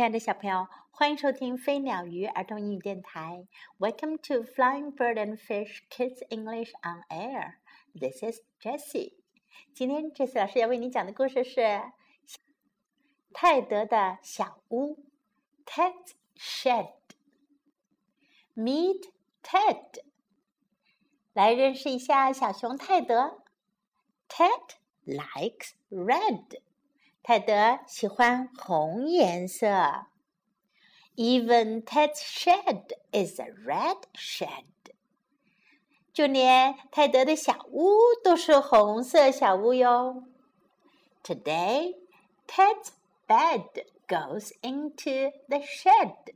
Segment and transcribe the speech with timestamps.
[0.00, 3.46] 亲爱的小朋友，欢迎收听飞鸟鱼儿童英语电台。
[3.78, 7.56] Welcome to Flying Bird and Fish Kids English on Air.
[7.92, 9.18] This is Jessie.
[9.74, 11.82] 今天 Jessie 老师要为你讲的故事是
[13.34, 15.04] 泰德的小屋
[15.66, 16.94] （Ted's Shed）。
[18.56, 19.10] Meet
[19.42, 20.02] Ted.
[21.34, 23.42] 来认识一下小熊泰德。
[24.30, 26.62] Ted likes red.
[27.23, 29.67] 泰德喜欢红颜色。
[31.15, 34.65] Even Ted's shed is a red shed。
[36.13, 37.89] 就连泰德的小屋
[38.23, 40.23] 都是红色小屋哟。
[41.23, 41.95] Today,
[42.47, 42.89] Ted's
[43.27, 46.35] bed goes into the shed。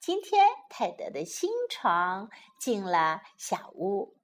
[0.00, 4.14] 今天泰德的新床进了小屋。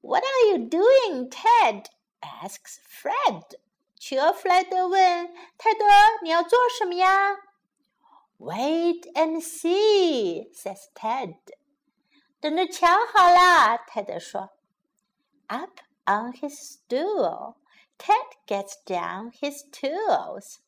[0.00, 1.86] What are you doing, Ted?
[2.20, 3.58] asks Fred.
[4.02, 5.86] 企鹅弗莱德问泰德：“
[6.22, 11.36] 你要做什么呀？”“Wait and see,” says Ted.
[12.40, 14.50] 等着瞧好了，泰德说。
[15.48, 17.56] Up on his stool,
[17.98, 20.58] Ted gets down his tools.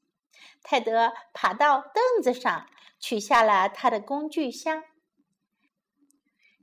[0.62, 2.66] 泰德爬到凳子上，
[2.98, 4.82] 取下了他的工具箱。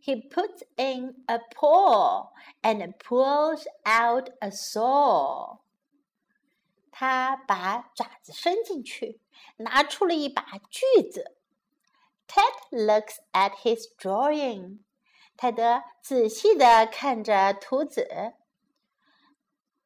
[0.01, 5.59] He puts in a paw and pulls out a saw.
[7.01, 9.19] 他把爪子伸进去，
[9.57, 11.35] 拿出了一把锯子。
[12.27, 14.79] Ted looks at his drawing。
[15.37, 18.33] 泰德仔细地看着图纸。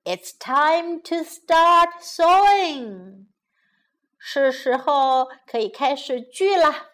[0.03, 3.27] It's time to start sewing。
[4.17, 6.91] 是时候可以开始锯了。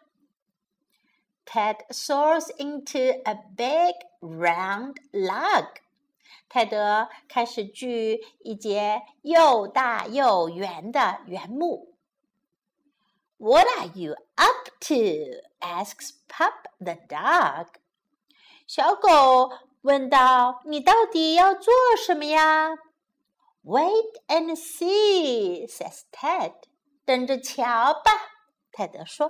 [1.45, 5.67] Ted saws into a big round log。
[6.50, 11.97] 泰德开始锯一节又大又圆的原木。
[13.38, 14.95] What are you up to?
[15.59, 17.67] asks Pup the dog.
[18.66, 22.70] 小狗问道：“你到底要做什么呀？”
[23.64, 26.54] Wait and see, says Ted.
[27.05, 28.11] 等着瞧吧，
[28.71, 29.30] 泰德说。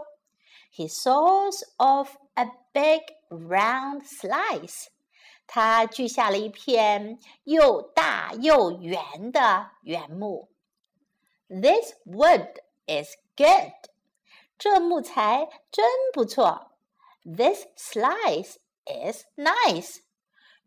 [0.72, 4.88] He saws off a big round slice.
[5.55, 10.49] 他锯下了一片又大又圆的原木。
[11.47, 12.55] This wood
[12.87, 13.91] is good。
[14.59, 16.79] 这木材真不错。
[17.25, 18.55] This slice
[18.87, 19.99] is nice。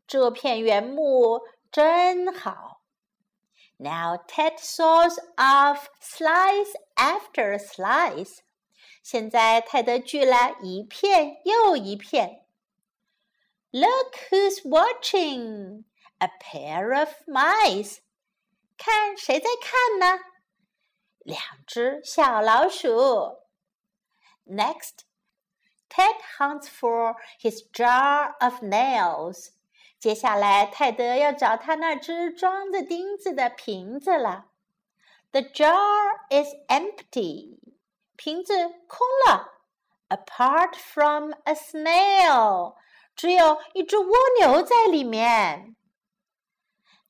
[0.05, 1.41] 这片原木
[1.71, 2.81] 真好。
[3.77, 8.37] Now Ted saws off slice after slice。
[9.01, 12.44] 现在泰德锯了一片又一片。
[13.74, 15.84] Look who's watching!
[16.20, 17.98] A pair of mice.
[18.76, 20.24] 看谁在看呢？
[21.20, 23.38] 两只小老鼠。
[24.46, 25.04] Next,
[25.88, 29.50] Ted hunts for his jar of nails.
[29.98, 34.46] 接下来，泰德要找他那只装着钉子的瓶子了。
[35.30, 37.60] The jar is empty.
[38.16, 38.52] 瓶子
[38.88, 39.52] 空了。
[40.08, 42.74] Apart from a snail.
[43.14, 44.08] 只有一只蜗
[44.38, 45.76] 牛在里面。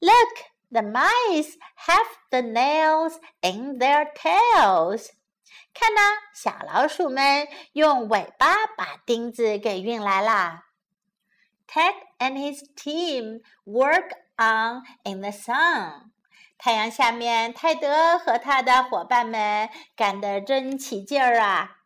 [0.01, 5.09] Look, the mice have the nails in their tails.
[5.73, 6.01] 看呐，
[6.35, 10.65] 小老鼠们用尾巴把钉子给运来啦。
[11.69, 16.11] Ted and his team work on in the sun.
[16.59, 21.79] 太阳下面，泰德和他的伙伴们干得真起劲儿啊！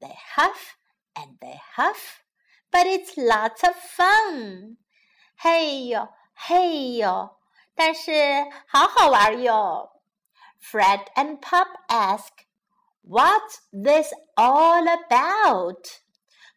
[0.00, 0.72] They huff
[1.14, 2.19] and they huff
[2.71, 4.77] but it's lots of fun.
[5.37, 7.37] hey yo, hey 嘿呦，嘿呦，
[7.75, 8.11] 但是
[8.67, 9.89] 好好玩哟。
[10.61, 12.29] Fred and Pup ask,
[13.03, 15.83] "What's this all about?"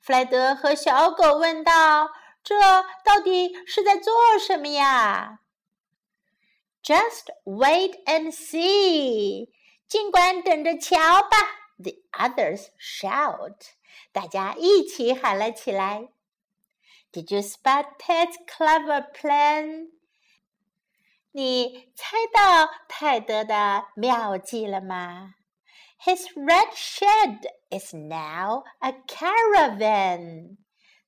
[0.01, 2.11] 弗莱德和小狗问道
[2.45, 2.55] ：“这
[3.03, 5.39] 到底是在做什么呀
[6.83, 9.49] ？”Just wait and see，
[9.89, 11.39] 尽管等着瞧吧。
[11.79, 13.71] The others shout.
[14.13, 16.09] 大家一起喊了起来
[17.13, 19.91] ：“Did you spot Ted's clever plan？”
[21.33, 25.35] 你猜到泰德的妙计了吗
[26.05, 30.59] ？His red shed is now a caravan。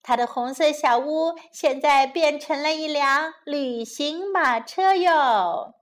[0.02, 5.74] 他的红色小屋现在变成了一辆旅行马车哟。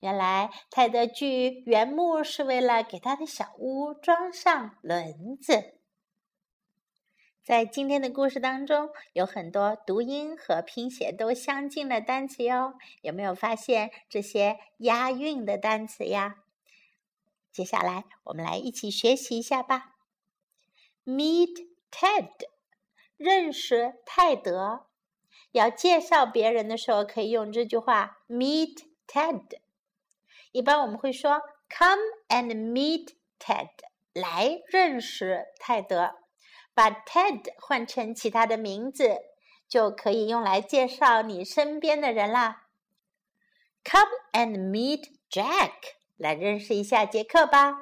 [0.00, 5.83] 原来泰德锯原木是为了给他的小屋装上轮子。
[7.44, 12.72] 在今天的故事当中，有很多读音和拼写都相近的单词哟。
[13.02, 16.36] 有没有发现这些押韵的单词呀？
[17.52, 19.96] 接下来我们来一起学习一下吧。
[21.04, 22.30] Meet Ted，
[23.18, 24.86] 认识泰德。
[25.52, 29.58] 要介绍别人的时候，可以用这句话：Meet Ted。
[30.52, 33.68] 一般我们会说：Come and meet Ted，
[34.14, 36.23] 来认识泰德。
[36.74, 39.16] 把 Ted 换成其他的名字，
[39.68, 42.66] 就可以用来介绍你身边的人啦。
[43.84, 45.72] Come and meet Jack，
[46.16, 47.76] 来认识一下杰克吧。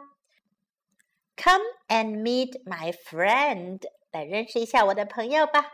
[1.36, 3.80] Come and meet my friend，
[4.10, 5.72] 来认识一下我的朋友吧。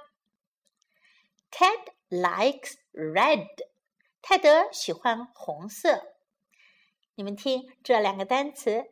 [1.51, 3.49] Ted likes red，
[4.23, 6.15] 泰德喜欢红色。
[7.17, 8.85] 你们听这两个单词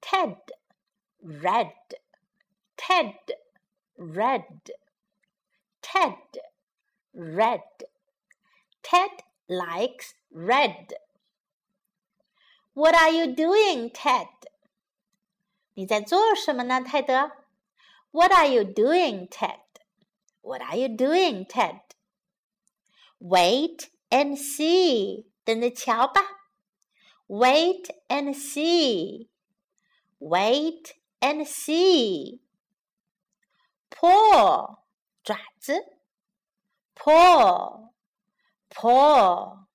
[0.00, 1.96] ：Ted，red，Ted。
[2.76, 3.45] red
[3.97, 4.45] red.
[5.81, 6.15] Ted
[9.47, 10.93] likes red.
[12.73, 14.27] What are you doing, Ted?
[15.73, 17.31] 你在做什么呢，泰德？
[18.11, 19.59] What are you doing, Ted?
[20.41, 21.81] What are you doing, Ted?
[23.19, 25.25] Wait and see.
[25.43, 26.21] 等着瞧吧。
[27.27, 29.27] Wait and see.
[30.19, 32.39] Wait and see
[33.95, 34.79] paw
[35.23, 35.97] 爪子，
[36.95, 37.91] paw
[38.69, 39.65] paw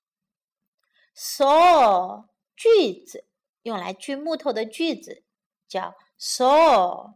[1.15, 3.25] saw 锯子，
[3.63, 5.23] 用来锯木头的锯子
[5.67, 7.15] 叫 saw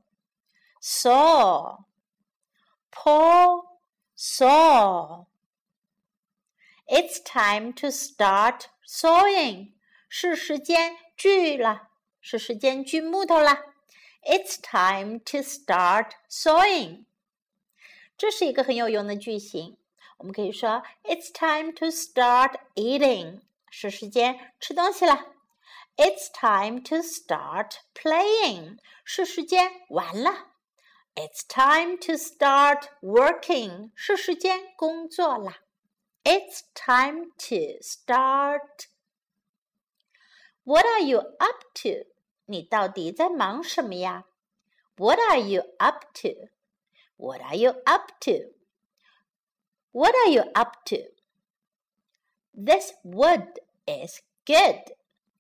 [0.82, 1.86] saw
[2.92, 3.66] paw
[4.16, 5.26] saw
[6.88, 9.74] It's time to start sawing，
[10.10, 11.90] 是时间锯了，
[12.20, 13.58] 是时间锯木头了。
[14.26, 17.06] It's time to start sewing。
[18.18, 19.78] 这是一个很有用的句型。
[20.18, 23.42] 我们可以说，It's time to start eating。
[23.70, 25.34] 是时间吃东西了。
[25.96, 28.78] It's time to start playing。
[29.04, 30.52] 是时间玩了。
[31.16, 33.92] It's time to start working。
[33.96, 35.58] 是时间工作了。
[36.24, 38.86] It's time to start.
[40.64, 42.06] What are you up to?
[42.46, 44.26] 你到底在忙什么呀？
[44.98, 46.50] What are you up to?
[47.18, 48.54] What are you up to?
[49.92, 50.98] What are you up to?
[52.54, 54.96] This wood is good.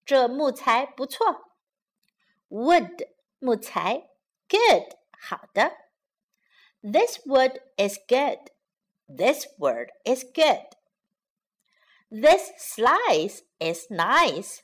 [0.06, 1.52] 这木材不错。
[2.50, 3.08] Wood
[3.40, 4.10] 木材，
[4.48, 5.78] good 好的。
[6.81, 8.52] This wood is good.
[9.08, 10.68] This word is good.
[12.10, 14.62] This slice is nice.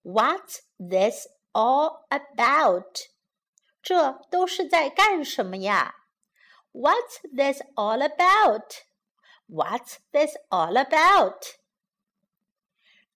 [0.03, 3.07] What's this all about？
[3.81, 5.95] 这都是在干什么呀？
[6.71, 10.73] What's this all about？What's this all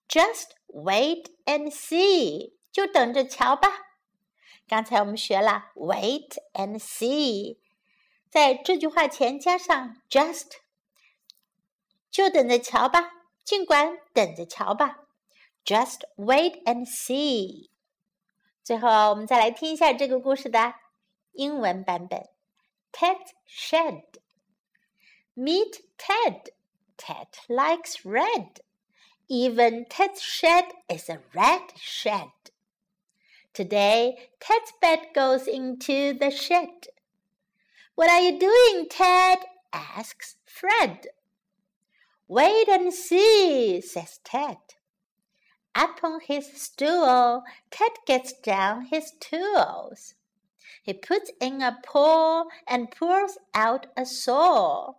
[0.10, 3.70] about？just wait and see，就等着瞧吧。
[4.68, 7.60] 刚才我们学了 wait and see，
[8.30, 10.52] 在这句话前加上 just，
[12.10, 13.12] 就等着瞧吧。
[13.44, 15.02] 尽管等着瞧吧，
[15.64, 17.70] just wait and see。
[18.64, 20.74] 最后，我们再来听一下这个故事的
[21.34, 22.28] 英文版本。
[22.92, 24.02] Ted shed.
[25.36, 26.54] Meet Ted.
[26.98, 28.62] Ted likes red.
[29.33, 32.33] Even Ted's shed is a red shed.
[33.55, 36.89] Today, Ted's bed goes into the shed.
[37.95, 39.39] What are you doing, Ted?
[39.73, 41.07] asks Fred.
[42.27, 44.57] Wait and see, says Ted.
[45.77, 50.15] Up on his stool, Ted gets down his tools.
[50.83, 54.95] He puts in a paw and pulls out a saw.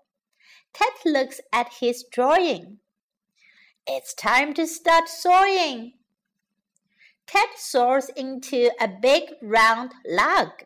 [0.71, 2.79] Ted looks at his drawing.
[3.93, 5.91] It's time to start sawing.
[7.27, 10.63] Ted saws into a big round log.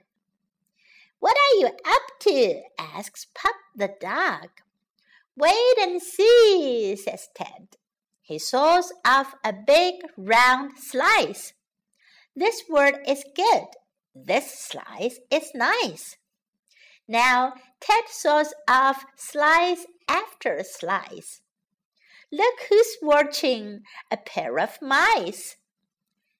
[1.19, 2.61] What are you up to?
[2.77, 4.49] asks Pup the dog.
[5.35, 7.77] Wait and see, says Ted.
[8.21, 11.53] He saws off a big round slice.
[12.35, 13.69] This word is good.
[14.13, 16.17] This slice is nice.
[17.07, 21.41] Now Ted saws off slice after slice.
[22.31, 25.57] Look who's watching, a pair of mice.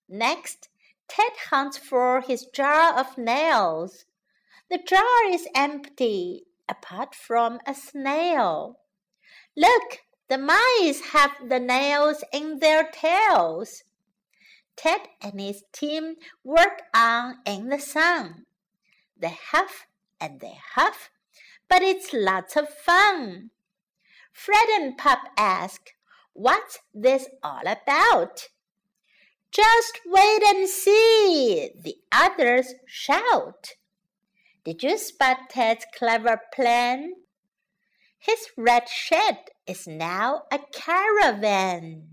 [0.10, 0.70] Next,
[1.08, 4.06] Ted hunts for his jar of nails.
[4.70, 8.80] The jar is empty, apart from a snail.
[9.56, 13.84] Look, the mice have the nails in their tails.
[14.76, 18.46] Ted and his team work on in the sun.
[19.18, 19.88] They huff
[20.20, 21.12] and they huff,
[21.70, 23.52] but it's lots of fun.
[24.35, 25.81] Fred and Pup ask,
[26.33, 28.49] What's this all about?
[29.53, 33.75] Just wait and see, the others shout.
[34.65, 37.15] Did you spot Ted's clever plan?
[38.19, 42.07] His red shed is now a caravan.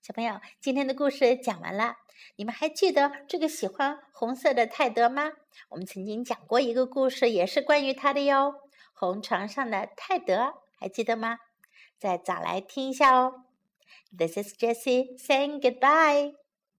[0.00, 1.96] 小朋友，今天的故事讲完了。
[2.36, 5.32] 你们还记得这个喜欢红色的泰德吗？
[5.70, 8.54] 我们曾经讲过一个故事，也是关于他的哟。
[9.05, 11.39] 红床上的泰德，还记得吗？
[11.99, 13.43] 再找来听一下哦。
[14.17, 16.42] This is Jessie saying goodbye.